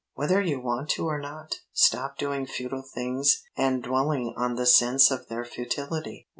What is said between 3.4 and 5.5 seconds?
and dwelling on the sense of their